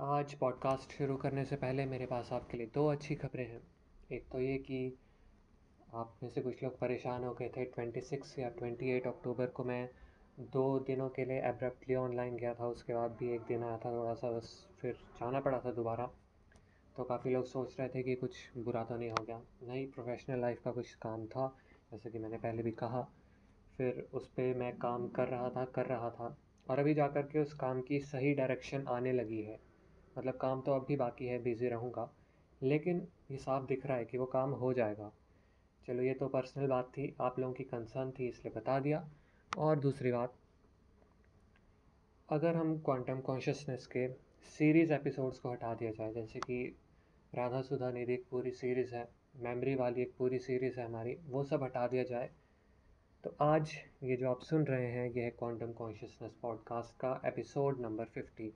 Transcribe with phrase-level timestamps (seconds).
[0.00, 3.62] आज पॉडकास्ट शुरू करने से पहले मेरे पास आपके लिए दो अच्छी खबरें हैं।
[4.12, 4.98] एक तो ये कि
[5.94, 9.46] आप में से कुछ लोग परेशान हो गए थे। ट्वेंटी सिक्स या ट्वेंटी एट अक्टूबर
[9.46, 9.90] को मैं
[10.40, 13.92] दो दिनों के लिए एब्रप्टली ऑनलाइन गया था। उसके बाद भी एक दिन आया था
[13.92, 16.06] थोड़ा सा बस फिर जाना पड़ा था दोबारा।
[16.96, 20.40] तो काफ़ी लोग सोच रहे थे कि कुछ बुरा तो नहीं हो गया। नहीं प्रोफेशनल
[20.40, 21.56] लाइफ का कुछ काम था,
[21.92, 23.08] जैसे कि मैंने पहले भी कहा।
[23.76, 26.38] फिर उस पर मैं काम कर रहा था, कर रहा था।
[26.70, 29.75] और अभी जा कर के उस काम की सही डायरेक्शन आने लगी है।
[30.18, 32.10] मतलब काम तो अब भी बाकी है बिज़ी रहूँगा।
[32.62, 35.12] लेकिन ये साफ़ दिख रहा है कि वो काम हो जाएगा।
[35.86, 39.08] चलो, ये तो पर्सनल बात थी, आप लोगों की कंसर्न थी, इसलिए बता दिया।
[39.58, 40.34] और दूसरी बात,
[42.28, 44.08] अगर हम क्वांटम कॉन्शियसनेस के
[44.48, 46.76] सीरीज़ एपिसोड्स को हटा दिया जाए, जैसे कि
[47.34, 51.44] राधा सुधा निधि एक पूरी सीरीज़ है मेमोरी वाली एक पूरी सीरीज़ है हमारी, वो
[51.44, 52.30] सब हटा दिया जाए
[53.24, 53.70] तो आज
[54.02, 58.52] ये जो आप सुन रहे हैं, ये है क्वांटम कॉन्शियसनेस पॉडकास्ट का एपिसोड नंबर फिफ्टी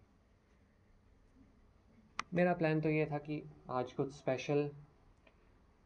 [2.35, 4.71] मेरा प्लान तो ये था कि आज कुछ स्पेशल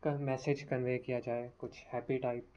[0.03, 2.49] का मैसेज कन्वे किया जाए, कुछ हैप्पी टाइप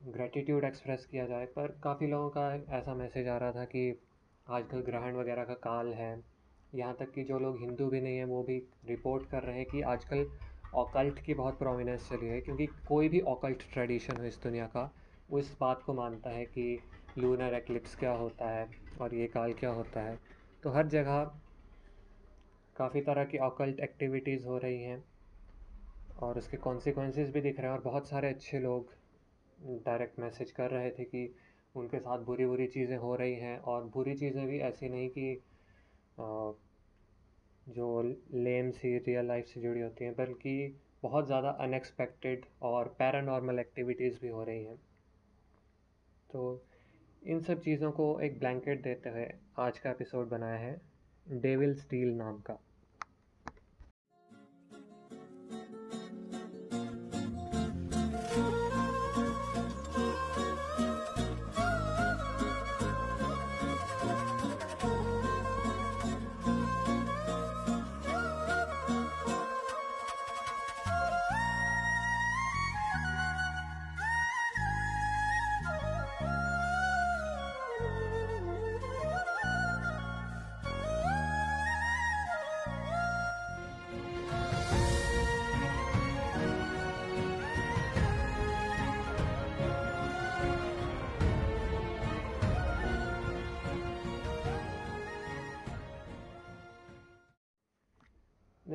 [0.00, 4.00] ग्रेटिट्यूड एक्सप्रेस किया जाए। पर काफ़ी लोगों का ऐसा मैसेज आ रहा था कि
[4.46, 6.24] आजकल ग्रहण वगैरह का काल है।
[6.74, 9.66] यहाँ तक कि जो लोग हिंदू भी नहीं हैं, वो भी रिपोर्ट कर रहे हैं
[9.66, 10.26] कि आजकल
[10.74, 14.90] ऑकल्ट की बहुत प्रोमिनेंस चली है। क्योंकि कोई भी ऑकल्ट ट्रेडिशन हो इस दुनिया का,
[15.30, 16.78] वो इस बात को मानता है कि
[17.18, 18.66] लूनर एक्लिप्स क्या होता है
[19.00, 20.18] और ये काल क्या होता है।
[20.62, 21.30] तो हर जगह
[22.80, 25.02] काफ़ी तरह की ऑकल्ट एक्टिविटीज़ हो रही हैं
[26.22, 28.92] और उसके कॉन्सिक्वेंसेस भी दिख रहे हैं और बहुत सारे अच्छे लोग
[29.84, 31.22] डायरेक्ट मैसेज कर रहे थे कि
[31.74, 35.42] उनके साथ बुरी बुरी चीज़ें हो रही हैं और बुरी चीज़ें भी ऐसी नहीं कि
[37.66, 37.88] जो
[38.34, 44.18] लेम सी रियल लाइफ से जुड़ी होती हैं, बल्कि बहुत ज़्यादा अनएक्सपेक्टेड और पैरानॉर्मल एक्टिविटीज़
[44.22, 44.76] भी हो रही हैं।
[46.30, 46.42] तो
[47.22, 50.80] इन सब चीज़ों को एक ब्लैंकेट देते हुए आज का एपिसोड बनाया है
[51.26, 52.58] डेविल स्टील नाम का।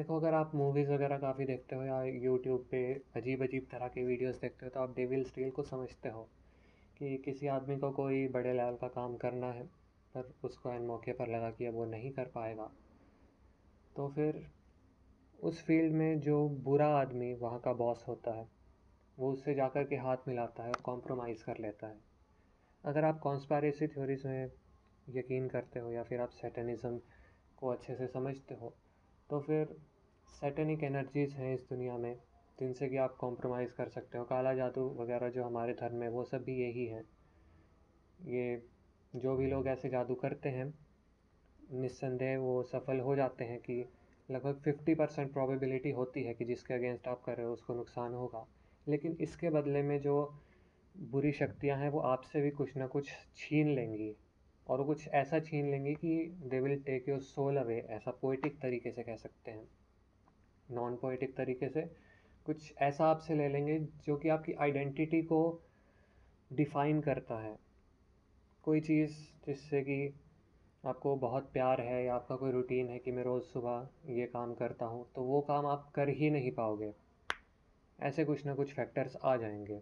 [0.06, 2.80] देखो, अगर आप मूवीज़ वगैरह काफ़ी देखते हो या यूट्यूब पे
[3.16, 6.22] अजीब अजीब तरह के वीडियोस देखते हो तो आप डेविल स्टील को समझते हो
[6.98, 9.64] कि किसी आदमी को कोई बड़े लेवल का काम करना है,
[10.16, 12.70] पर उसको एन मौके पर लगा कि अब वो नहीं कर पाएगा।
[13.96, 14.46] तो फिर
[15.40, 18.48] उस फ़ील्ड में जो बुरा आदमी वहाँ का बॉस होता है,
[19.18, 22.00] वो उससे जा कर के हाथ मिलाता है और कॉम्प्रोमाइज़ कर लेता है।
[22.84, 24.52] अगर आप कॉन्स्पायरेसी थ्योरीज में
[25.08, 27.00] यकीन करते हो या फिर आप सेटनिज़म
[27.58, 28.76] को अच्छे से समझते हो
[29.30, 29.76] तो फिर
[30.28, 32.19] सेटनिक एनर्जीज़ हैं इस दुनिया में,
[32.59, 36.24] जिनसे कि आप कॉम्प्रोमाइज़ कर सकते हो। काला जादू वगैरह जो हमारे धर्म में, वो
[36.24, 37.03] सब भी यही है।
[38.22, 38.64] ये
[39.16, 40.74] जो भी लोग ऐसे जादू करते हैं,
[41.72, 43.90] निस्संदेह वो सफल हो जाते हैं कि
[44.31, 48.14] लगभग फिफ्टी परसेंट प्रोबेबिलिटी होती है कि जिसके अगेंस्ट आप कर रहे हो, उसको नुकसान
[48.14, 48.47] होगा।
[48.88, 50.44] लेकिन इसके बदले में जो
[50.97, 54.16] बुरी शक्तियाँ हैं, वो आपसे भी कुछ ना कुछ छीन लेंगी।
[54.68, 58.91] और कुछ ऐसा छीन लेंगी कि they will take your soul away ऐसा पोइटिक तरीके
[58.91, 59.68] से कह सकते हैं।
[60.72, 61.81] नॉन पोइटिक तरीके से,
[62.46, 65.62] कुछ ऐसा आपसे ले लेंगे जो कि आपकी आइडेंटिटी को
[66.53, 67.58] डिफ़ाइन करता है।
[68.64, 69.12] कोई चीज़
[69.48, 70.14] जिससे कि
[70.86, 74.53] आपको बहुत प्यार है या आपका कोई रूटीन है कि मैं रोज़ सुबह ये काम
[74.53, 76.94] करता हूँ तो वो काम आप कर ही नहीं पाओगे।
[78.00, 79.82] ऐसे कुछ ना कुछ फैक्टर्स आ जाएँगे।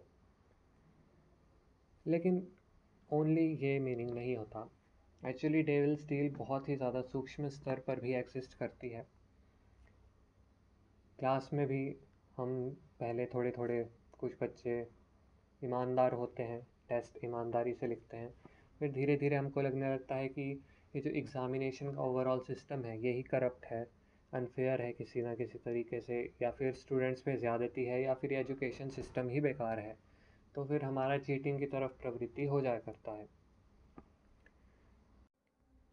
[2.06, 2.48] लेकिन
[3.10, 4.70] ओनली ये मीनिंग नहीं होता।
[5.28, 9.06] एक्चुअली डेविल स्टील बहुत ही ज़्यादा सूक्ष्म स्तर पर भी एग्जिस्ट करती है।
[11.24, 11.84] क्लास में भी
[12.38, 12.50] हम
[13.00, 13.78] पहले थोड़े थोड़े
[14.18, 14.72] कुछ बच्चे
[15.62, 18.32] ईमानदार होते हैं, टेस्ट ईमानदारी से लिखते हैं।
[18.80, 20.42] फिर धीरे धीरे हमको लगने लगता है कि
[20.94, 23.82] ये जो एग्ज़ामिनेशन का ओवरऑल सिस्टम है यही करप्ट है
[24.32, 28.32] अनफेयर है किसी ना किसी तरीके से, या फिर स्टूडेंट्स पे ज़्यादती है, या फिर
[28.32, 29.96] एजुकेशन सिस्टम ही बेकार है।
[30.54, 33.26] तो फिर हमारा चीटिंग की तरफ़ प्रवृत्ति हो जाया करता है।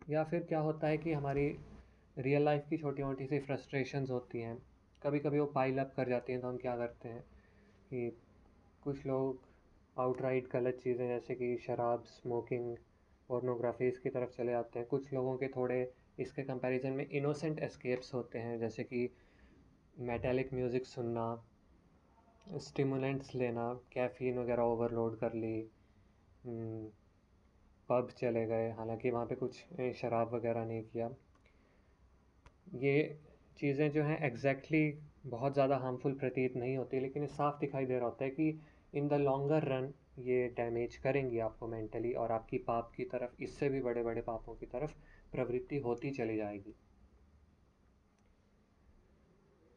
[0.09, 1.47] या फिर क्या होता है कि हमारी
[2.17, 4.70] रियल लाइफ की छोटी मोटी सी फ्रस्ट्रेशंस होती हैं।
[5.01, 7.21] कभी कभी वो पाइल अप कर जाती हैं तो हम क्या करते हैं
[7.91, 8.09] कि
[8.83, 9.47] कुछ लोग
[9.97, 12.75] आउटराइट गलत चीज़ें जैसे कि शराब स्मोकिंग
[13.29, 15.79] पोर्नोग्राफी इसकी तरफ़ चले जाते हैं। कुछ लोगों के थोड़े
[16.19, 19.09] इसके कंपैरिजन में इनोसेंट एस्केप्स होते हैं, जैसे कि
[20.01, 21.25] मेटालिक म्यूज़िक सुनना
[22.59, 25.57] स्टिमुलेंट्स लेना कैफ़ीन वगैरह ओवरलोड कर ली
[27.89, 29.63] पब चले गए। हालाँकि वहाँ पे कुछ
[30.01, 31.09] शराब वगैरह नहीं किया।
[32.75, 32.93] ये
[33.61, 37.85] चीज़ें जो हैं एग्जैक्टली exactly बहुत ज़्यादा हार्मफुल प्रतीत नहीं होती, लेकिन ये साफ़ दिखाई
[37.85, 38.61] दे रहा होता है कि
[38.93, 43.69] इन द लॉन्गर रन ये डैमेज करेंगी आपको मेंटली और आपकी पाप की तरफ़, इससे
[43.69, 44.91] भी बड़े बड़े पापों की तरफ़
[45.31, 46.75] प्रवृत्ति होती चली जाएगी।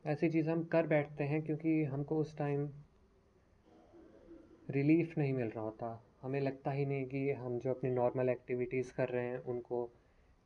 [0.05, 2.69] ऐसी चीज़ हम कर बैठते हैं क्योंकि हमको उस टाइम
[4.71, 8.93] रिलीफ नहीं मिल रहा होता। हमें लगता ही नहीं कि हम जो अपनी नॉर्मल एक्टिविटीज़
[8.93, 9.93] कर रहे हैं, उनको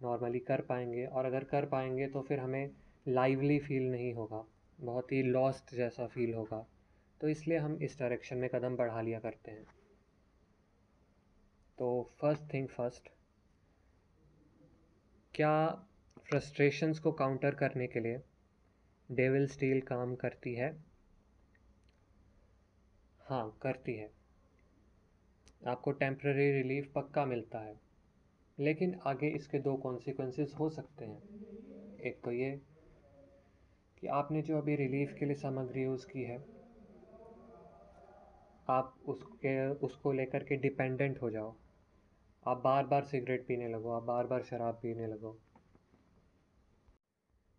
[0.02, 2.70] नॉर्मली कर पाएँगे और अगर कर पाएँगे तो फिर हमें
[3.08, 4.44] लाइवली फील नहीं होगा,
[4.81, 6.66] बहुत ही लॉस्ट जैसा फील होगा।
[7.20, 9.66] तो इसलिए हम इस डायरेक्शन में कदम बढ़ा लिया करते हैं।
[11.78, 11.87] तो
[12.20, 13.08] फ़र्स्ट थिंग फ़र्स्ट
[15.34, 15.52] क्या
[16.28, 18.22] फ्रस्ट्रेशंस को काउंटर करने के लिए
[19.10, 20.76] डेविल स्टील काम करती है?
[23.20, 24.10] हाँ करती है।
[25.66, 27.75] आपको टेम्प्ररी रिलीफ पक्का मिलता है।
[28.58, 31.22] लेकिन आगे इसके दो कॉन्सिक्वेंसेस हो सकते हैं।
[32.00, 32.60] एक तो ये
[34.00, 36.39] कि आपने जो अभी रिलीफ के लिए सामग्री यूज़ की है,
[38.69, 41.55] आप उसके, उसको लेकर के डिपेंडेंट हो जाओ।
[42.47, 45.37] आप बार बार सिगरेट पीने लगो, आप बार बार शराब पीने लगो।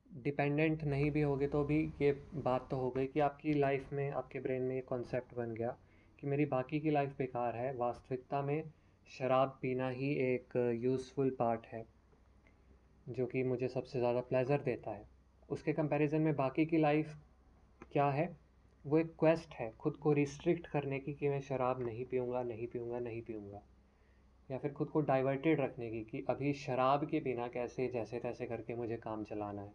[0.10, 4.10] डिपेंडेंट नहीं भी होगे तो भी ये बात तो हो गई कि आपकी लाइफ में,
[4.12, 5.76] आपके ब्रेन में ये कॉन्सेप्ट बन गया
[6.20, 8.64] कि मेरी बाकी की लाइफ बेकार है। वास्तविकता में
[9.10, 11.86] शराब पीना ही एक यूज़फुल पार्ट है,
[13.10, 15.08] जो कि मुझे सबसे ज़्यादा प्लेज़र देता है।
[15.52, 17.16] उसके कंपैरिजन में बाकी की लाइफ
[17.92, 18.38] क्या है?
[18.86, 22.68] वो एक क्वेस्ट है, खुद को रिस्ट्रिक्ट करने की कि मैं शराब नहीं पीऊँगा नहीं
[22.68, 23.62] पीऊँगा नहीं पीऊँगा।
[24.52, 28.46] या फिर खुद को डाइवर्टेड रखने की कि अभी शराब के बिना कैसे, जैसे तैसे
[28.46, 29.74] करके मुझे काम चलाना है।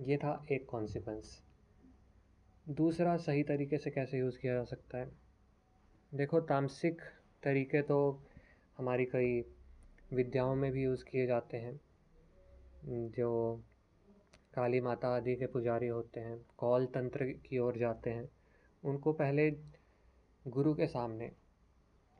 [0.00, 1.42] ये था एक कॉन्सिक्वेंस
[2.68, 5.10] दूसरा सही तरीके से कैसे यूज़ किया जा सकता है?
[6.14, 7.02] देखो, तामसिक
[7.42, 8.22] तरीके तो
[8.78, 9.40] हमारी कई
[10.12, 11.80] विद्याओं में भी यूज़ किए जाते हैं।
[12.88, 13.60] जो
[14.54, 18.28] काली माता आदि के पुजारी होते हैं, कौल तंत्र की ओर जाते हैं,
[18.84, 19.50] उनको पहले
[20.46, 21.32] गुरु के सामने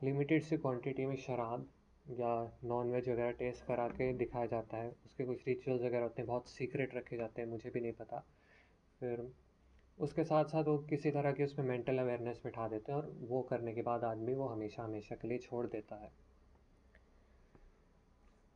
[0.03, 1.67] लिमिटेड सी क्वांटिटी में शराब
[2.09, 6.21] या नॉन वेज वगैरह टेस्ट करा के दिखाया जाता है। उसके कुछ रिचुअल्स वगैरह होते
[6.21, 8.25] हैं, बहुत सीक्रेट रखे जाते हैं, मुझे भी नहीं पता।
[8.99, 9.33] फिर
[9.99, 13.41] उसके साथ साथ वो किसी तरह की उसमें मेंटल अवेयरनेस बिठा देते हैं और वो
[13.41, 16.11] करने के बाद आदमी वो हमेशा हमेशा के लिए छोड़ देता है।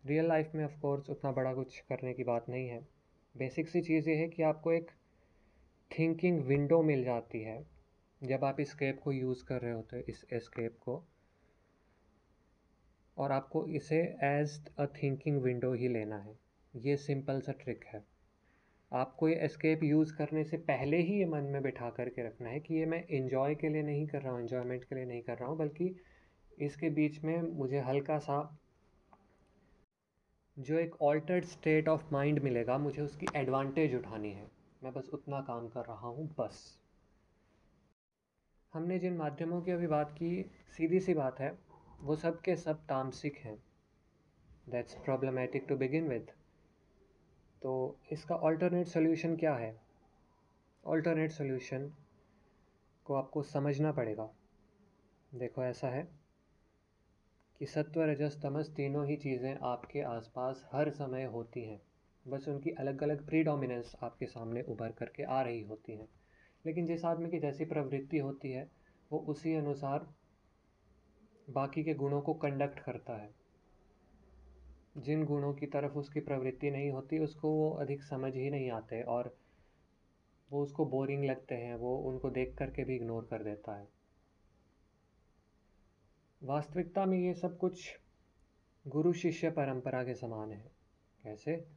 [0.03, 2.79] रियल लाइफ में ऑफकोर्स उतना बड़ा कुछ करने की बात नहीं है।
[3.35, 4.91] बेसिक सी चीज़ ये है कि आपको एक
[5.91, 7.63] थिंकिंग विंडो मिल जाती है।
[8.21, 11.03] जब आप स्केप को यूज़ कर रहे होते इस एस्केप को,
[13.17, 16.37] और आपको इसे एज अ थिंकिंग विंडो ही लेना है।
[16.73, 18.03] ये सिंपल सा ट्रिक है।
[18.91, 22.59] आपको ये एस्केप यूज़ करने से पहले ही ये मन में बिठा करके रखना है
[22.59, 25.37] कि ये मैं इन्जॉय के लिए नहीं कर रहा हूँ इन्जॉयमेंट के लिए नहीं कर
[25.37, 25.95] रहा हूँ, बल्कि
[26.61, 28.39] इसके बीच में मुझे हल्का सा
[30.59, 34.51] जो एक ऑल्टर्ड स्टेट ऑफ़ माइंड मिलेगा, मुझे उसकी एडवांटेज उठानी है।
[34.83, 36.79] मैं बस उतना काम कर रहा हूँ, बस।
[38.73, 41.57] हमने जिन माध्यमों की अभी बात की, सीधी सी बात है,
[42.01, 43.63] वो सब के सब तामसिक हैं।
[44.69, 46.35] That's problematic to begin with
[47.61, 49.81] तो इसका ऑल्टरनेट सोल्यूशन क्या है?
[50.85, 51.93] ऑल्टरनेट सोल्यूशन
[53.05, 54.29] को आपको समझना पड़ेगा।
[55.35, 56.28] देखो, ऐसा है।
[57.59, 61.81] कि सत्व रजस तमस तीनों ही चीज़ें आपके आसपास हर समय होती हैं।
[62.27, 66.09] बस उनकी अलग अलग प्रीडोमिनेंस आपके सामने उभर करके आ रही होती हैं।
[66.65, 68.71] लेकिन जिस आदमी की जैसी प्रवृत्ति होती है,
[69.11, 70.07] वो उसी अनुसार
[71.49, 73.35] बाकी के गुणों को कंडक्ट करता है।
[74.97, 79.01] जिन गुणों की तरफ़ उसकी प्रवृत्ति नहीं होती, उसको वो अधिक समझ ही नहीं आते
[79.01, 79.37] और
[80.51, 83.98] वो उसको बोरिंग लगते हैं, वो उनको देख करके भी इग्नोर कर देता है।
[86.43, 87.99] वास्तविकता में ये सब कुछ
[88.87, 90.71] गुरु शिष्य परंपरा के समान है।
[91.23, 91.67] कैसे?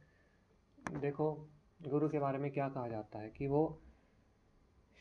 [0.91, 1.47] देखो,
[1.81, 3.81] गुरु के बारे में क्या कहा जाता है कि वो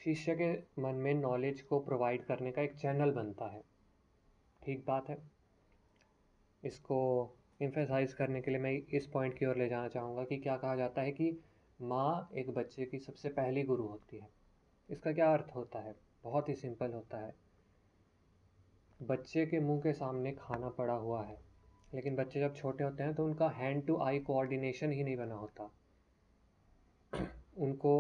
[0.04, 3.64] शिष्य के मन में नॉलेज को प्रोवाइड करने का एक चैनल बनता है।
[4.62, 5.18] ठीक बात है।
[6.64, 7.30] इसको
[7.62, 10.76] इम्फेसाइज करने के लिए मैं इस पॉइंट की ओर ले जाना चाहूँगा कि क्या कहा
[10.76, 11.38] जाता है कि
[11.82, 14.28] माँ एक बच्चे की सबसे पहली गुरु होती है।
[14.90, 15.94] इसका क्या अर्थ होता है?
[16.24, 17.41] बहुत ही सिंपल होता है।
[19.02, 21.36] बच्चे के मुँह के सामने खाना पड़ा हुआ है।
[21.94, 25.34] लेकिन बच्चे जब छोटे होते हैं तो उनका हैंड टू आई कोऑर्डिनेशन ही नहीं बना
[25.34, 25.70] होता।
[27.58, 27.94] उनको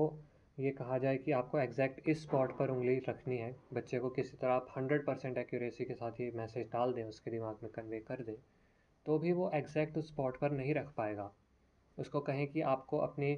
[0.58, 4.36] ये कहा जाए कि आपको एग्जैक्ट इस स्पॉट पर उंगली रखनी है। बच्चे को किसी
[4.36, 8.00] तरह आप हंड्रेड परसेंट एक्यूरेसी के साथ ये मैसेज डाल दें, उसके दिमाग में कन्वे
[8.00, 8.34] कर दें
[9.06, 11.30] तो भी वो एग्जैक्ट उस स्पॉट पर नहीं रख पाएगा।
[11.98, 13.36] उसको कहें कि आपको अपनी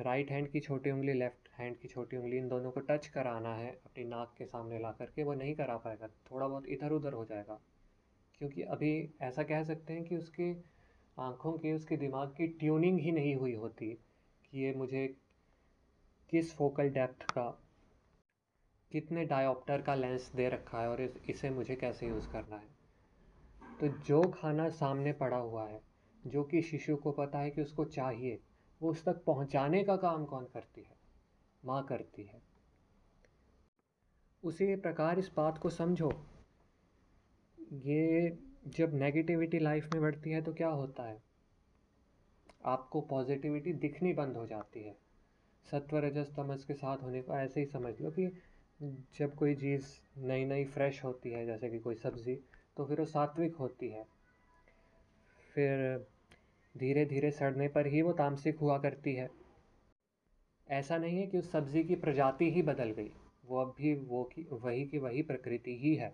[0.00, 3.54] राइट हैंड की छोटी उंगली, लेफ़्ट हैंड की छोटी उंगली, इन दोनों को टच कराना
[3.54, 7.12] है, अपनी नाक के सामने ला करके, वो नहीं करा पाएगा, थोड़ा बहुत इधर उधर
[7.12, 7.60] हो जाएगा।
[8.38, 10.64] क्योंकि अभी ऐसा कह सकते हैं कि उसकी
[11.18, 13.98] आँखों की, उसके दिमाग की ट्यूनिंग ही नहीं हुई होती
[14.50, 15.16] कि ये मुझे
[16.30, 17.62] किस फोकल डेप्थ का,
[18.92, 22.68] कितने डायोप्टर का लेंस दे रखा है और इसे मुझे कैसे यूज़ करना है।
[23.80, 25.80] तो जो खाना सामने पड़ा हुआ है,
[26.26, 28.40] जो कि शिशु को पता है कि उसको चाहिए
[28.84, 30.96] वो उस तक पहुँचाने का काम कौन करती है?
[31.64, 32.42] माँ करती है।
[34.44, 36.26] उसी प्रकार इस बात को समझो।
[37.72, 41.22] ये जब नेगेटिविटी लाइफ में बढ़ती है तो क्या होता है?
[42.64, 44.96] आपको पॉजिटिविटी दिखनी बंद हो जाती है।
[45.70, 48.42] सत्व रजस तमस के साथ होने को ऐसे ही समझ लो कि
[49.18, 49.86] जब कोई चीज़
[50.18, 52.34] नई नई फ्रेश होती है, जैसे कि कोई सब्ज़ी
[52.76, 54.06] तो फिर वो सात्विक होती है।
[55.54, 56.06] फिर
[56.74, 59.28] धीरे धीरे सड़ने पर ही वो तामसिक हुआ करती है।
[60.68, 63.10] ऐसा नहीं है कि उस सब्ज़ी की प्रजाति ही बदल गई,
[63.44, 66.12] वो अब भी वो की, वही की वही प्रकृति ही है।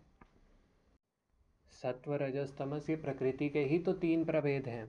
[1.73, 4.87] सत्व, रजस, तमस ये प्रकृति के ही तो तीन प्रभेद हैं।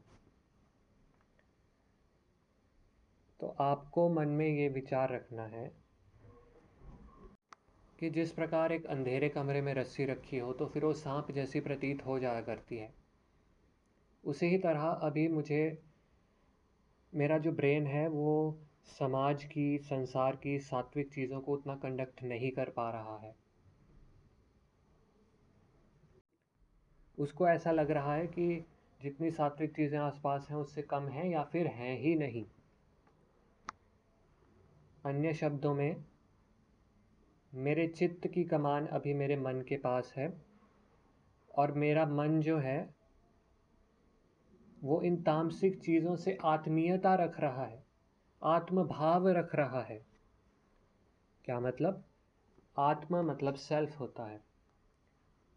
[3.40, 5.72] तो आपको मन में ये विचार रखना है
[8.00, 11.60] कि जिस प्रकार एक अंधेरे कमरे में रस्सी रखी हो तो फिर वो सांप जैसी
[11.60, 13.01] प्रतीत हो जाया करती है।
[14.24, 15.84] उसी ही तरह अभी मुझे
[17.16, 18.58] मेरा जो ब्रेन है, वो
[19.00, 23.36] समाज की, संसार की सात्विक चीज़ों को उतना कंडक्ट नहीं कर पा रहा है।
[27.18, 28.66] उसको ऐसा लग रहा है कि
[29.02, 32.46] जितनी सात्विक चीज़ें आसपास हैं, उससे कम हैं या फिर हैं ही नहीं।
[35.06, 36.04] अन्य शब्दों में,
[37.54, 40.34] मेरे चित्त की कमान अभी मेरे मन के पास है
[41.56, 43.01] और मेरा मन जो है
[44.82, 47.84] वो इन तामसिक चीज़ों से आत्मीयता रख रहा है,
[48.42, 50.02] आत्मभाव रख रहा है।
[51.46, 52.04] क्या मतलब?
[52.80, 54.40] आत्मा मतलब सेल्फ होता है।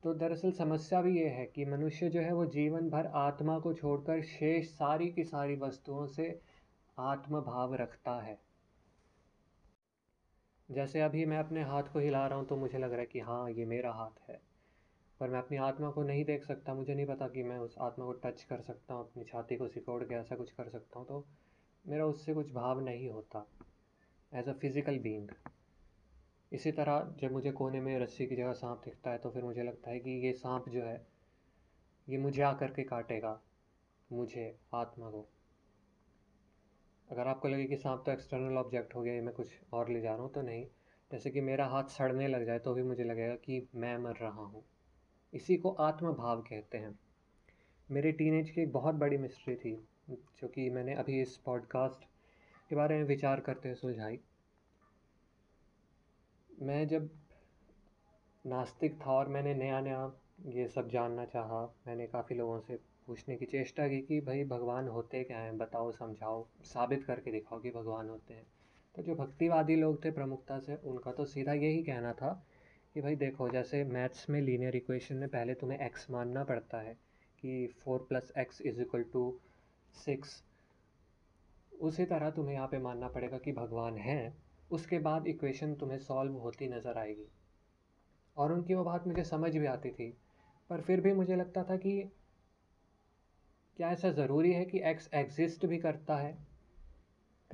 [0.02, 3.73] तो दरअसल समस्या भी ये है कि मनुष्य जो है वो जीवन भर आत्मा को
[3.73, 6.40] छोड़कर शेष सारी की सारी वस्तुओं से
[6.99, 8.38] आत्मभाव रखता है।
[10.69, 13.21] जैसे अभी मैं अपने हाथ को हिला रहा हूँ तो मुझे लग रहा है कि
[13.21, 14.40] हाँ ये मेरा हाथ है।
[15.21, 18.04] पर मैं अपनी आत्मा को नहीं देख सकता, मुझे नहीं पता कि मैं उस आत्मा
[18.04, 21.06] को टच कर सकता हूँ, अपनी छाती को सिकोड़ के ऐसा कुछ कर सकता हूँ
[21.09, 21.25] तो
[21.85, 23.47] मेरा उससे कुछ भाव नहीं होता
[24.33, 25.28] एज अ फ़िज़िकल बींग
[26.52, 29.62] इसी तरह जब मुझे कोने में रस्सी की जगह सांप दिखता है तो फिर मुझे
[29.62, 31.06] लगता है कि ये सांप जो है,
[32.09, 33.40] ये मुझे आकर के काटेगा,
[34.11, 35.26] मुझे, आत्मा को।
[37.09, 40.12] अगर आपको लगे कि सांप तो एक्सटर्नल ऑब्जेक्ट हो गया मैं कुछ और ले जा
[40.12, 40.66] रहा हूँ तो नहीं।
[41.11, 44.42] जैसे कि मेरा हाथ सड़ने लग जाए तो भी मुझे लगेगा कि मैं मर रहा
[44.42, 44.64] हूँ।
[45.35, 46.99] इसी को आत्मभाव कहते हैं।
[47.91, 52.05] मेरे टीनेज की एक बहुत बड़ी मिस्ट्री थी, जो कि मैंने अभी इस पॉडकास्ट
[52.71, 54.21] के बारे में विचार करते हुए सुलझाई।
[56.62, 57.11] मैं जब
[58.47, 60.12] नास्तिक था और मैंने नया नया
[60.47, 62.76] ये सब जानना चाहा, मैंने काफ़ी लोगों से
[63.07, 65.59] पूछने की चेष्टा की कि भाई, भगवान होते क्या हैं?
[65.59, 68.47] बताओ, समझाओ, साबित करके दिखाओ कि भगवान होते हैं।
[68.97, 72.47] तो जो भक्तिवादी लोग थे प्रमुखता से, उनका तो सीधा यही कहना था
[72.94, 76.94] कि भाई देखो, जैसे मैथ्स में लीनियर इक्वेशन में पहले तुम्हें एक्स मानना पड़ता है
[77.38, 79.40] कि four plus x is equal to
[79.94, 80.42] six
[81.80, 84.36] उसी तरह तुम्हें यहाँ पे मानना पड़ेगा कि भगवान हैं।
[84.70, 87.28] उसके बाद इक्वेशन तुम्हें सॉल्व होती नज़र आएगी।
[88.36, 90.18] और उनकी वो बात मुझे समझ भी आती थी।
[90.70, 92.10] पर फिर भी मुझे लगता था कि
[93.76, 96.53] क्या ऐसा ज़रूरी है कि एक्स एग्जिस्ट भी करता है?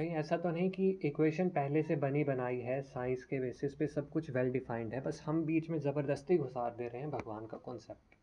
[0.01, 3.87] कहीं ऐसा तो नहीं कि इक्वेशन पहले से बनी बनाई है साइंस के बेसिस पे
[3.87, 7.47] सब कुछ वेल डिफाइंड है, बस हम बीच में ज़बरदस्ती घुसार दे रहे हैं भगवान
[7.47, 8.17] का कॉन्सेप्ट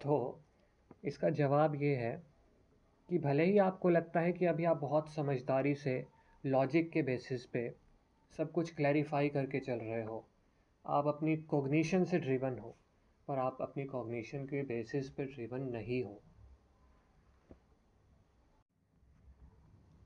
[0.00, 0.16] तो
[1.04, 2.12] इसका जवाब ये है
[3.08, 5.94] कि भले ही आपको लगता है कि अभी आप बहुत समझदारी से
[6.44, 7.68] लॉजिक के बेसिस पे
[8.38, 10.24] सब कुछ क्लैरिफाई करके चल रहे हो,
[10.84, 12.76] आप अपनी कोग्निशन से ड्रिवन हो,
[13.28, 16.20] पर आप अपनी कॉग्निशन के बेसिस पे ड्रिवन नहीं हो।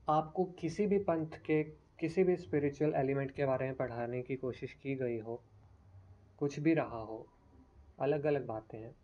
[0.07, 1.63] आपको किसी भी पंथ के,
[1.99, 5.41] किसी भी स्पिरिचुअल एलिमेंट के बारे में पढ़ाने की कोशिश की गई हो,
[6.37, 7.27] कुछ भी रहा हो
[7.99, 8.95] अलग अलग बातें हैं।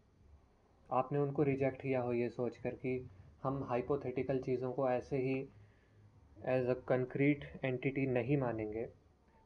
[0.89, 3.10] आपने उनको रिजेक्ट किया हो ये सोच कर कि
[3.44, 5.39] हम हाइपोथेटिकल चीज़ों को ऐसे ही
[6.48, 8.86] एज अ कंक्रीट एंटिटी नहीं मानेंगे।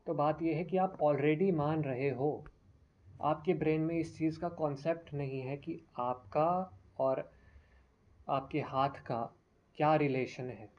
[0.08, 2.46] तो बात यह है कि आप ऑलरेडी मान रहे हो।
[3.22, 7.30] आपके ब्रेन में इस चीज़ का कॉन्सेप्ट नहीं है कि आपका और
[8.30, 9.36] आपके हाथ का
[9.78, 10.73] क्या रिलेशन है।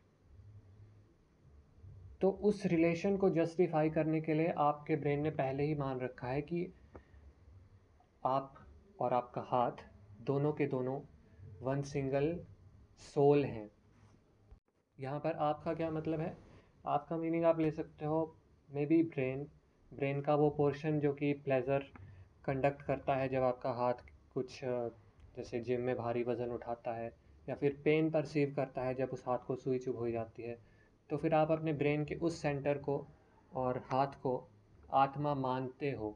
[2.25, 6.27] तो उस रिलेशन को जस्टिफाई करने के लिए आपके ब्रेन ने पहले ही मान रखा
[6.27, 6.73] है कि
[8.27, 8.55] आप
[9.01, 9.85] और आपका हाथ
[10.21, 11.01] दोनों के दोनों
[11.63, 12.41] वन सिंगल
[12.99, 13.71] सोल हैं।
[14.99, 16.37] यहाँ पर आपका क्या मतलब है?
[16.87, 18.37] आपका मीनिंग आप ले सकते हो
[18.71, 19.47] मे बी ब्रेन
[19.93, 21.93] ब्रेन का वो पोर्शन जो कि प्लेज़र
[22.45, 24.05] कंडक्ट करता है जब आपका हाथ
[24.35, 27.13] कुछ, जैसे जिम में भारी वज़न उठाता है
[27.49, 30.74] या फिर पेन परसीव करता है जब उस हाथ को सुई चुभ हो जाती है।
[31.15, 32.95] तो फिर आप अपने ब्रेन के उस सेंटर को
[33.53, 34.33] और हाथ को
[34.93, 36.09] आत्मा मानते हो।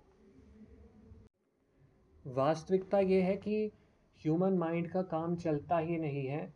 [2.25, 3.71] वास्तविकता ये है कि
[4.21, 6.53] ह्यूमन माइंड का काम चलता ही नहीं है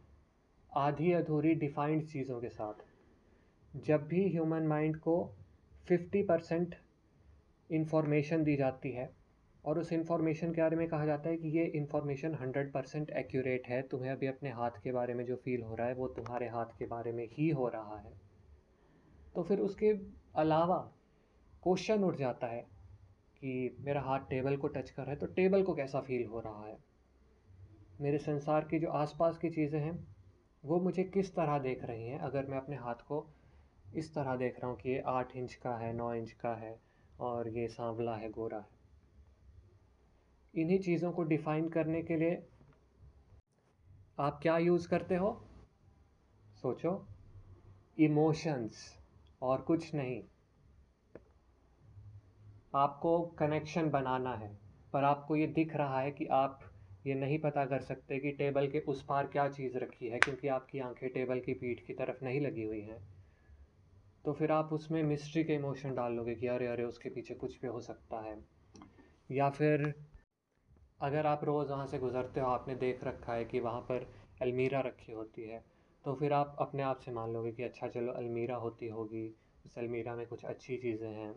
[0.73, 2.85] आधी अधूरी डिफाइंड चीज़ों के साथ।
[3.87, 5.17] जब भी ह्यूमन माइंड को
[5.89, 6.75] फिफ्टी परसेंट
[7.71, 9.11] इंफॉर्मेशन दी जाती है
[9.65, 13.67] और उस इन्फॉर्मेशन के बारे में कहा जाता है कि ये इन्फॉर्मेशन हंड्रेड परसेंट एक्यूरेट
[13.67, 16.49] है, तुम्हें अभी अपने हाथ के बारे में जो फील हो रहा है, वो तुम्हारे
[16.49, 18.22] हाथ के बारे में ही हो रहा है।
[19.35, 19.93] तो फिर उसके
[20.35, 20.93] अलावा
[21.63, 22.61] क्वेश्चन उठ जाता है
[23.39, 26.41] कि मेरा हाथ टेबल को टच कर रहा है तो टेबल को कैसा फील हो
[26.41, 26.79] रहा है?
[28.01, 30.09] मेरे संसार की जो आसपास की चीज़ें हैं,
[30.65, 32.19] वो मुझे किस तरह देख रही हैं?
[32.19, 33.27] अगर मैं अपने हाथ को
[33.95, 36.81] इस तरह देख रहा हूँ कि ये आठ इंच का है, नौ इंच का है
[37.21, 38.83] और ये सांवला है, गोरा है।
[40.55, 42.47] इन्हीं चीज़ों को डिफ़ाइन करने के लिए
[44.21, 45.45] आप क्या यूज़ करते हो?
[46.63, 47.07] सोचो
[47.99, 49.02] इमोशंस
[49.43, 50.23] और कुछ नहीं।
[52.75, 54.59] आपको कनेक्शन बनाना है,
[54.93, 56.61] पर आपको ये दिख रहा है कि आप
[57.07, 60.49] ये नहीं पता कर सकते कि टेबल के उस पार क्या चीज़ रखी है, क्योंकि
[60.49, 63.01] आपकी आँखें टेबल की पीठ की तरफ़ नहीं लगी हुई हैं।
[64.25, 67.61] तो फिर आप उसमें मिस्ट्री के इमोशन डाल लोगे कि अरे अरे, उसके पीछे कुछ
[67.61, 68.39] भी हो सकता है।
[69.31, 69.95] या फिर
[71.01, 74.81] अगर आप रोज़ वहाँ से गुज़रते हो, आपने देख रखा है कि वहाँ पर अलमीरा
[74.81, 75.65] रखी होती है
[76.05, 79.35] तो फिर आप अपने आप से मान लोगे कि अच्छा चलो अलमीरा होती होगी,
[79.67, 81.33] उस अलमीरा में कुछ अच्छी चीज़ें हैं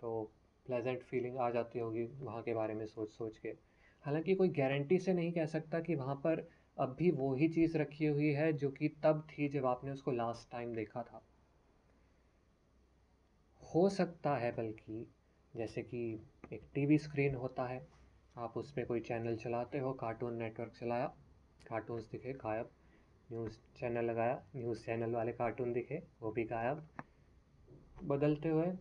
[0.00, 0.22] तो
[0.66, 3.48] प्लेजेंट फीलिंग आ जाती होगी वहाँ के बारे में सोच सोच के।
[4.04, 6.48] हालाँकि कोई गारंटी से नहीं कह सकता कि वहाँ पर
[6.78, 10.10] अब भी वो ही चीज़ रखी हुई है जो कि तब थी जब आपने उसको
[10.10, 11.22] लास्ट टाइम देखा था।
[13.62, 15.06] हो सकता है बल्कि
[15.56, 17.86] जैसे कि एक टीवी स्क्रीन होता है,
[18.38, 21.06] आप उस पर कोई चैनल चलाते हो कार्टून नेटवर्क चलाया
[21.68, 22.70] कार्टून्स दिखे, गायब।
[23.32, 26.88] न्यूज़ चैनल लगाया। न्यूज़ चैनल वाले कार्टून दिखे वो भी गायब।
[28.02, 28.72] बदलते हुए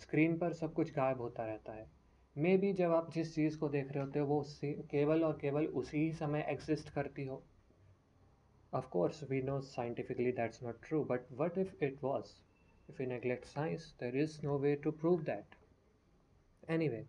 [0.00, 1.90] स्क्रीन पर सब कुछ गायब होता रहता है।
[2.38, 5.38] मे बी जब आप जिस चीज़ को देख रहे होते हो वो उसी केवल और
[5.40, 7.42] केवल उसी ही समय एग्जिस्ट करती हो।
[8.74, 12.46] Of course we know scientifically that's not true but what if it was
[12.90, 15.54] If we neglect science, there is no way to prove that.
[16.70, 17.02] Anyway,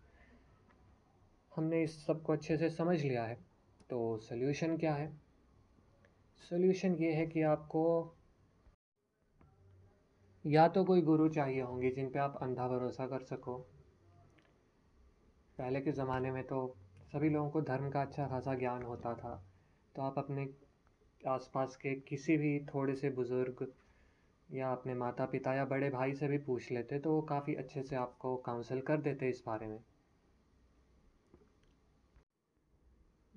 [1.56, 3.34] हमने इस सबको अच्छे से समझ लिया है।
[3.90, 5.27] तो सोल्यूशन क्या है?
[6.42, 7.82] सोल्यूशन ये है कि आपको
[10.44, 13.56] या तो कोई गुरु चाहिए होंगे जिन पे आप अंधा भरोसा कर सको।
[15.58, 16.60] पहले के ज़माने में तो
[17.12, 19.34] सभी लोगों को धर्म का अच्छा खासा ज्ञान होता था।
[19.94, 20.48] तो आप अपने
[21.20, 23.66] आसपास के किसी भी थोड़े से बुज़ुर्ग
[24.48, 27.82] या अपने माता पिता या बड़े भाई से भी पूछ लेते तो वो काफ़ी अच्छे
[27.82, 29.78] से आपको काउंसिल कर देते इस बारे में।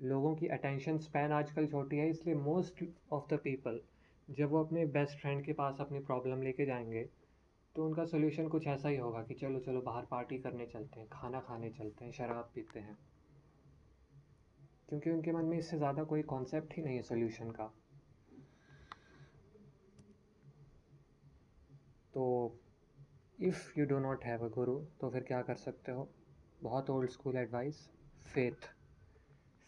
[0.01, 2.83] लोगों की अटेंशन स्पैन आजकल छोटी है, इसलिए मोस्ट
[3.13, 3.79] ऑफ़ द पीपल
[4.27, 7.03] जब वो अपने बेस्ट फ्रेंड के पास अपनी प्रॉब्लम लेके जाएँगे
[7.75, 11.07] तो उनका सोल्यूशन कुछ ऐसा ही होगा कि चलो चलो बाहर पार्टी करने चलते हैं,
[11.09, 12.97] खाना खाने चलते हैं, शराब पीते हैं।
[14.89, 17.71] क्योंकि उनके मन में इससे ज़्यादा कोई कॉन्सेप्ट ही नहीं है सोल्यूशन का।
[22.13, 22.25] तो
[23.39, 26.09] if you do not have a guru तो फिर क्या कर सकते हो?
[26.63, 27.87] बहुत old school advice
[28.25, 28.69] faith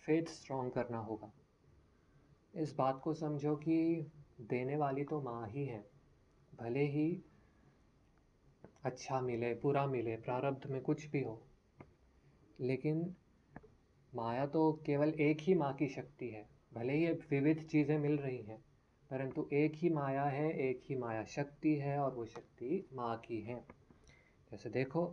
[0.03, 1.31] faith strong करना होगा।
[2.53, 3.77] इस बात को समझो कि
[4.41, 5.83] देने वाली तो माँ ही है।
[6.53, 7.07] भले ही
[8.83, 11.41] अच्छा मिले, बुरा मिले, प्रारब्ध में कुछ भी हो,
[12.59, 13.13] लेकिन
[14.13, 18.41] माया तो केवल एक ही माँ की शक्ति है। भले ही विविध चीज़ें मिल रही
[18.41, 18.57] हैं,
[19.11, 23.41] परंतु एक ही माया है, एक ही माया शक्ति है और वो शक्ति माँ की
[23.41, 23.59] है।
[24.51, 25.05] जैसे देखो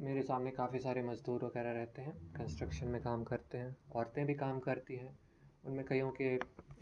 [0.00, 4.34] मेरे सामने काफ़ी सारे मज़दूर वगैरह रहते हैं कंस्ट्रक्शन में काम करते हैं, औरतें भी
[4.34, 5.18] काम करती हैं।
[5.64, 6.28] उनमें कईयों के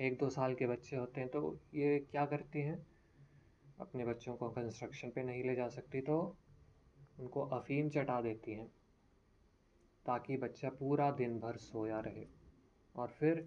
[0.00, 1.40] एक दो साल के बच्चे होते हैं तो
[1.74, 2.76] ये क्या करती हैं?
[3.80, 6.18] अपने बच्चों को कंस्ट्रक्शन पे नहीं ले जा सकती तो
[7.20, 8.66] उनको अफ़ीम चटा देती हैं,
[10.06, 12.26] ताकि बच्चा पूरा दिन भर सोया रहे।
[12.94, 13.46] और फिर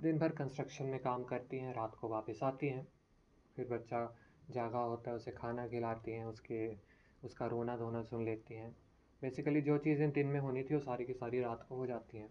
[0.00, 2.86] दिन भर कंस्ट्रक्शन में काम करती हैं, रात को वापस आती हैं,
[3.56, 4.04] फिर बच्चा
[4.50, 6.68] जागा होता है, उसे खाना खिलाती हैं, उसके,
[7.22, 8.74] उसका रोना धोना सुन लेती हैं।
[9.22, 12.18] बेसिकली जो चीज़ें दिन में होनी थी वो सारी की सारी रात को हो जाती
[12.18, 12.28] हैं।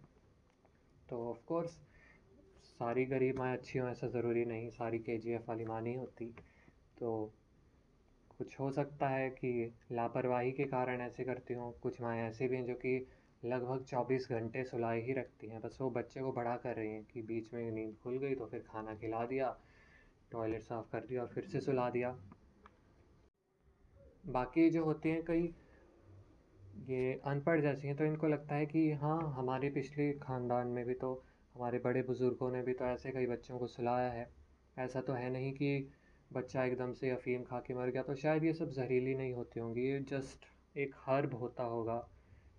[1.09, 1.71] तो ऑफ़ कोर्स
[2.63, 5.97] सारी गरीब माएँ अच्छी हों ऐसा ज़रूरी नहीं, सारी के जी एफ़ वाली माँ नहीं
[5.97, 6.25] होती।
[6.99, 7.33] तो
[8.37, 12.55] कुछ हो सकता है कि लापरवाही के कारण ऐसे करती हूँ, कुछ माएँ ऐसी भी
[12.55, 13.07] हैं जो कि
[13.45, 17.03] लगभग चौबीस घंटे सुलाए ही रखती हैं। बस वो बच्चे को बड़ा कर रही हैं
[17.13, 19.55] कि बीच में नींद खुल गई तो फिर खाना खिला दिया,
[20.31, 22.17] टॉयलेट साफ़ कर दिया और फिर से सुला दिया।
[24.25, 25.53] बाकी जो होती हैं कई
[26.87, 30.93] ये अनपढ़ जैसी हैं तो इनको लगता है कि हाँ हमारे पिछले ख़ानदान में भी
[30.93, 31.13] तो
[31.55, 34.29] हमारे बड़े बुज़ुर्गों ने भी तो ऐसे कई बच्चों को सुलाया है।
[34.77, 35.89] ऐसा तो है नहीं कि
[36.31, 39.59] बच्चा एकदम से अफ़ीम खा के मर गया तो शायद ये सब जहरीली नहीं होती
[39.59, 40.45] होंगी, ये जस्ट
[40.77, 41.97] एक हर्ब होता होगा,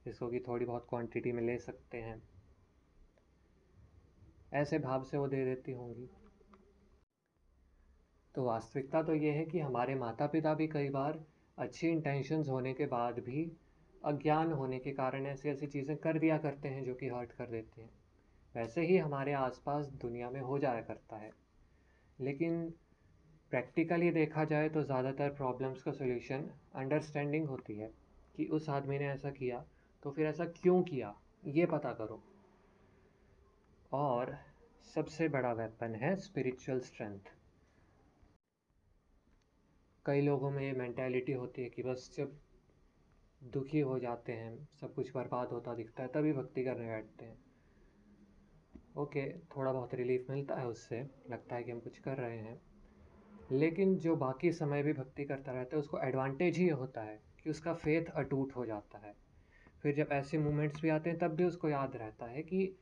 [0.04, 2.22] जिसको कि थोड़ी बहुत क्वांटिटी में ले सकते हैं।
[4.52, 6.08] ऐसे भाव से वो दे देती होंगी।
[8.34, 11.24] तो वास्तविकता तो ये है कि हमारे माता पिता भी कई बार
[11.58, 13.50] अच्छी इंटेंशंस होने के बाद भी
[14.02, 17.46] अज्ञान होने के कारण ऐसी ऐसी चीज़ें कर दिया करते हैं जो कि हर्ट कर
[17.46, 17.90] देते हैं।
[18.54, 21.32] वैसे ही हमारे आसपास दुनिया में हो जाया करता है।
[22.18, 22.62] लेकिन
[23.52, 27.90] प्रैक्टिकली देखा जाए तो ज़्यादातर प्रॉब्लम्स का सोल्यूशन अंडरस्टैंडिंग होती है
[28.34, 29.64] कि उस आदमी ने ऐसा किया
[30.02, 31.14] तो फिर ऐसा क्यों किया,
[31.46, 32.22] ये पता करो।
[33.92, 34.36] और
[34.94, 37.32] सबसे बड़ा वेपन है स्पिरिचुअल स्ट्रेंथ
[40.06, 42.38] कई लोगों में ये मैंटेलिटी होती है कि बस जब
[43.44, 47.38] दुखी हो जाते हैं, सब कुछ बर्बाद होता दिखता है, तभी भक्ति करने बैठते हैं।
[48.96, 52.62] ओके, थोड़ा बहुत रिलीफ मिलता है उससे, लगता है कि हम कुछ कर रहे हैं।
[53.52, 57.50] लेकिन जो बाकी समय भी भक्ति करता रहता है, उसको एडवांटेज ही होता है कि
[57.50, 59.16] उसका फेथ अटूट हो जाता है।
[59.82, 62.78] फिर जब ऐसे मोमेंट्स भी आते हैं, तब भी उसको याद रहता है कि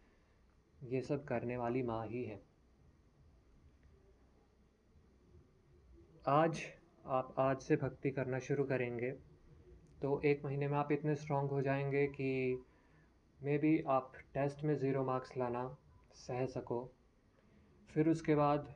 [0.82, 2.42] ये सब करने वाली माँ ही है।
[6.26, 6.60] आज
[7.06, 9.27] आप, आज से भक्ति करना शुरू करेंगे।
[10.02, 12.64] तो एक महीने में आप इतने स्ट्रांग हो जाएँगे कि
[13.40, 15.62] मे बी आप टेस्ट में ज़ीरो मार्क्स लाना
[16.16, 16.80] सह सको।
[17.90, 18.74] फिर उसके बाद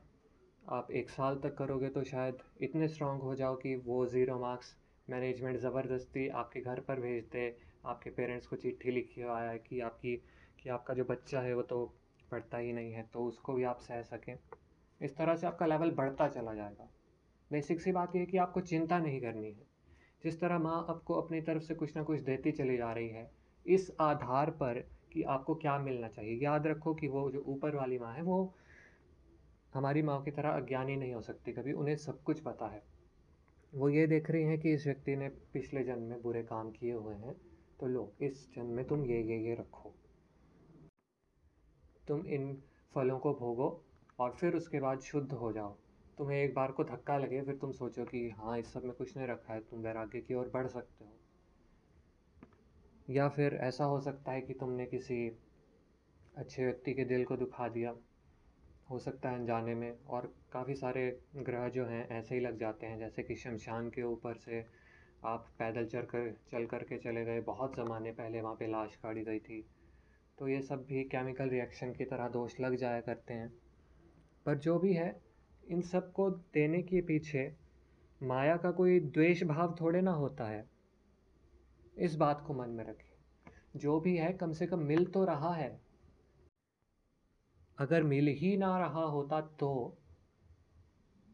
[0.62, 4.74] आप एक साल तक करोगे तो शायद इतने स्ट्रांग हो जाओ कि वो ज़ीरो मार्क्स
[5.08, 7.56] मैनेजमेंट ज़बरदस्ती आपके घर पर भेज दे।
[7.86, 10.16] आपके पेरेंट्स को चिट्ठी लिखी आया है कि आपकी,
[10.62, 11.84] कि आपका जो बच्चा है वो तो
[12.30, 14.36] पढ़ता ही नहीं है तो उसको भी आप सह सकें।
[15.00, 16.88] इस तरह से आपका लेवल बढ़ता चला जाएगा।
[17.50, 19.71] बेसिक सी बात यह है कि आपको चिंता नहीं करनी है।
[20.24, 23.30] जिस तरह माँ आपको अपनी तरफ़ से कुछ ना कुछ देती चली जा रही है,
[23.66, 24.78] इस आधार पर
[25.12, 28.54] कि आपको क्या मिलना चाहिए। याद रखो कि वो जो ऊपर वाली माँ है, वो
[29.74, 32.82] हमारी माँ की तरह अज्ञानी नहीं हो सकती, कभी उन्हें सब कुछ पता है।
[33.72, 36.92] वो ये देख रही हैं कि इस व्यक्ति ने पिछले जन्म में बुरे काम किए
[36.92, 37.34] हुए हैं
[37.80, 39.94] तो लो, इस जन्म में तुम ये ये ये रखो।
[42.08, 42.52] तुम इन
[42.94, 43.68] फलों को भोगो
[44.18, 45.76] और फिर उसके बाद शुद्ध हो जाओ।
[46.18, 49.16] तुम्हें एक बार को धक्का लगे, फिर तुम सोचो कि हाँ इस सब में कुछ
[49.16, 51.12] नहीं रखा है, तुम वैराग्य की ओर बढ़ सकते हो।
[53.10, 55.38] या फिर ऐसा हो सकता है कि तुमने किसी
[56.36, 57.94] अच्छे व्यक्ति के दिल को दुखा दिया।
[58.90, 62.86] हो सकता है अनजाने में, और काफ़ी सारे ग्रह जो हैं, ऐसे ही लग जाते
[62.86, 64.66] हैं, जैसे कि शमशान के ऊपर से
[65.24, 68.98] आप पैदल चल कर चल कर के चले गए। बहुत ज़माने पहले वहाँ पे लाश
[69.02, 69.66] गाड़ी गई थी।
[70.38, 73.52] तो ये सब भी केमिकल रिएक्शन की तरह दोष लग जाया करते हैं।
[74.46, 75.31] पर जो भी है
[75.72, 77.50] इन सबको देने के पीछे
[78.20, 80.64] माया का कोई द्वेष भाव थोड़े ना होता है।
[81.96, 85.54] इस बात को मन में रखें। जो भी है, कम से कम मिल तो रहा
[85.54, 85.70] है।
[87.78, 89.70] अगर मिल ही ना रहा होता तो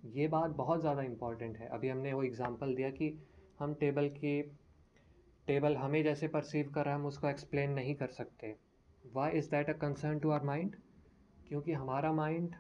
[0.06, 3.12] ये बात बहुत ज़्यादा इंपॉर्टेंट है। अभी हमने वो एग्ज़ाम्पल दिया कि
[3.60, 4.40] हम टेबल की
[5.46, 8.54] टेबल हमें जैसे परसीव कर रहा है, हम उसको एक्सप्लेन नहीं कर सकते।
[9.04, 10.76] Why is that a concern to our mind
[11.48, 12.54] क्योंकि हमारा माइंड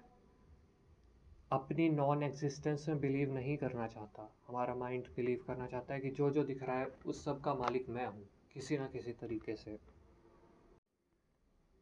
[1.50, 6.10] अपनी नॉन एग्जिस्टेंस में बिलीव नहीं करना चाहता। हमारा माइंड बिलीव करना चाहता है कि
[6.10, 9.54] जो जो दिख रहा है, उस सब का मालिक मैं हूँ, किसी ना किसी तरीके
[9.56, 9.78] से।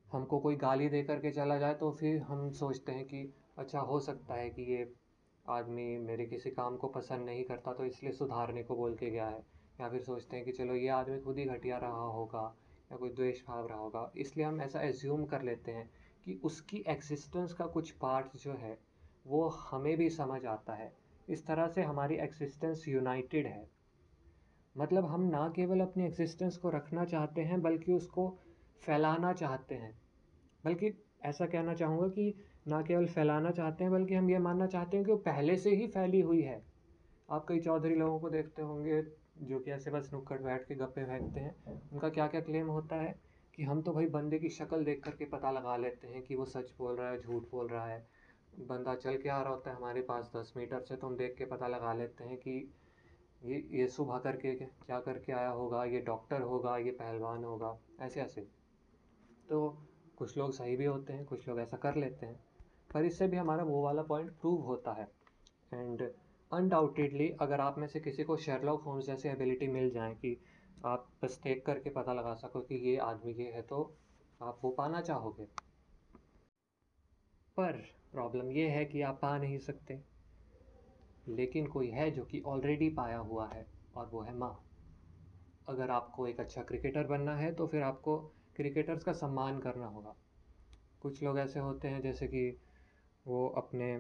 [0.08, 4.00] हमको कोई गाली दे करके चला जाए तो फिर हम सोचते हैं कि अच्छा हो
[4.00, 4.88] सकता है कि ये
[5.46, 9.28] आदमी मेरे किसी काम को पसंद नहीं करता तो इसलिए सुधारने को बोल के गया
[9.28, 9.44] है।
[9.80, 12.54] या फिर सोचते हैं कि, चलो, ये आदमी खुद ही घटिया रहा होगा
[12.92, 15.90] या कोई द्वेष भाव रहा होगा। इसलिए हम ऐसा एज्यूम कर लेते हैं
[16.24, 18.78] कि उसकी एग्जिस्टेंस का कुछ पार्ट जो है
[19.26, 20.96] वो हमें भी समझ आता है।
[21.28, 23.70] इस तरह से हमारी एग्जिस्टेंस यूनाइटेड है।
[24.78, 28.38] मतलब हम ना केवल अपनी एग्जिस्टेंस को रखना चाहते हैं, बल्कि उसको
[28.82, 29.98] फैलाना चाहते हैं।
[30.64, 32.34] बल्कि ऐसा कहना चाहूँगा कि
[32.68, 35.70] ना केवल फैलाना चाहते हैं, बल्कि हम ये मानना चाहते हैं कि वो पहले से
[35.70, 36.64] ही फैली हुई है।
[37.30, 39.02] आप कई चौधरी लोगों को देखते होंगे,
[39.38, 42.96] जो कि ऐसे बस नुक्कड़ बैठ के गप्पे फेंकते हैं, उनका क्या क्या क्लेम होता
[42.96, 43.20] है
[43.54, 46.44] कि हम तो भाई बंदे की शक्ल देख करके पता लगा लेते हैं कि वो
[46.44, 48.08] सच बोल रहा है, झूठ बोल रहा है।
[48.58, 51.34] बंदा चल के आ रहा होता है हमारे पास दस मीटर से तो हम देख
[51.38, 52.50] के पता लगा लेते हैं कि
[53.44, 58.20] ये ये सुबह करके क्या करके आया होगा, ये डॉक्टर होगा, ये पहलवान होगा, ऐसे
[58.20, 58.40] ऐसे।
[59.48, 59.68] तो
[60.16, 62.38] कुछ लोग सही भी होते हैं, कुछ लोग ऐसा कर लेते हैं,
[62.94, 65.08] पर इससे भी हमारा वो वाला पॉइंट प्रूव होता है।
[65.72, 66.02] एंड
[66.50, 70.36] अनडाउटेडली अगर आप में से किसी को शेरलॉक होम्स जैसी एबिलिटी मिल जाए कि
[70.86, 73.82] आप बस देख करके पता लगा सको कि ये आदमी ये है तो
[74.40, 75.44] आप वो पाना चाहोगे।
[77.58, 77.82] पर
[78.16, 80.00] प्रॉब्लम ये है कि आप पा नहीं सकते।
[81.28, 84.54] लेकिन कोई है जो कि ऑलरेडी पाया हुआ है और वो है माँ।
[85.68, 88.16] अगर आपको एक अच्छा क्रिकेटर बनना है तो फिर आपको
[88.56, 90.14] क्रिकेटर्स का सम्मान करना होगा।
[91.02, 92.60] कुछ लोग ऐसे होते हैं, जैसे कि
[93.26, 93.96] वो अपने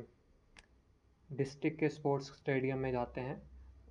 [1.30, 3.40] डिस्ट्रिक्ट के स्पोर्ट्स स्टेडियम में जाते हैं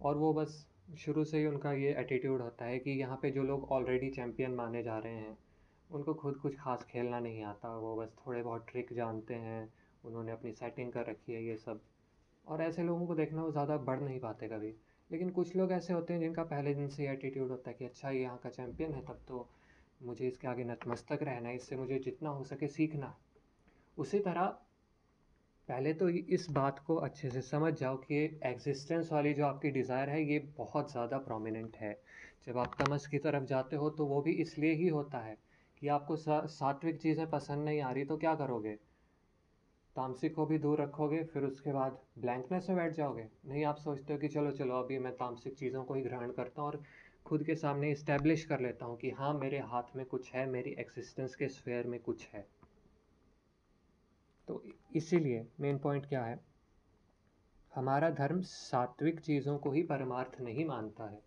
[0.02, 0.66] और वो बस
[0.98, 4.54] शुरू से ही उनका ये एटीट्यूड होता है कि यहाँ पे जो लोग ऑलरेडी चैम्पियन
[4.56, 5.38] माने जा रहे हैं,
[5.90, 9.68] उनको खुद कुछ खास खेलना नहीं आता। वो बस थोड़े बहुत ट्रिक जानते हैं
[10.06, 11.82] उन्होंने अपनी सेटिंग कर रखी है ये सब।
[12.48, 14.74] और ऐसे लोगों को देखना वो ज़्यादा बढ़ नहीं पाते कभी।
[15.10, 18.10] लेकिन कुछ लोग ऐसे होते हैं जिनका पहले दिन से एटीट्यूड होता है कि अच्छा
[18.10, 19.48] ये यहाँ का चैम्पियन है, तब तो
[20.02, 23.16] मुझे इसके आगे नतमस्तक रहना है, इससे मुझे जितना हो सके सीखना।
[23.98, 24.46] उसी तरह
[25.70, 28.16] पहले तो इस बात को अच्छे से समझ जाओ कि
[28.46, 31.94] एग्जिस्टेंस वाली जो आपकी डिज़ायर है, ये बहुत ज़्यादा प्रोमिनेंट है।
[32.48, 35.38] जब आप तमस की तरफ़ जाते हो तो वो भी इसलिए ही होता है
[35.82, 38.78] कि आपको सात्विक चीज़ें पसंद नहीं आ रही तो क्या करोगे?
[39.96, 44.14] तामसिक को भी दूर रखोगे, फिर उसके बाद ब्लैंकनेस में बैठ जाओगे। नहीं, आप सोचते
[44.14, 46.84] हो कि चलो चलो, अभी मैं तामसिक चीज़ों को ही ग्रहण करता हूँ और
[47.26, 50.76] खुद के सामने इस्टेब्लिश कर लेता हूँ कि हाँ मेरे हाथ में कुछ है, मेरी
[50.80, 52.48] एक्सिस्टेंस के स्फेयर में कुछ है।
[54.48, 54.64] तो
[54.96, 56.40] इसीलिए मेन पॉइंट क्या है?
[57.76, 61.22] हमारा धर्म सात्विक चीज़ों को ही परमार्थ नहीं मानता है।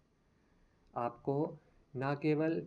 [0.96, 1.58] आपको
[1.96, 2.66] ना केवल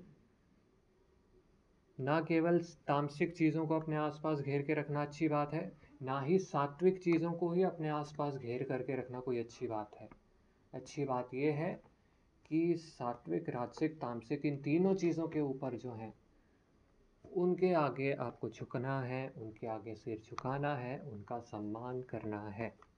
[2.00, 6.40] ना केवल तामसिक चीज़ों को अपने आसपास घेर के रखना अच्छी बात है ना ही
[6.40, 10.10] सात्विक चीज़ों को ही अपने आसपास घेर करके रखना कोई अच्छी बात है।
[10.74, 11.82] अच्छी बात यह है
[12.46, 16.14] कि सात्विक, राजसिक, तामसिक इन तीनों चीज़ों के ऊपर जो हैं,
[17.34, 22.91] उनके आगे आपको झुकना है, उनके आगे सिर झुकाना है, उनका सम्मान करना है।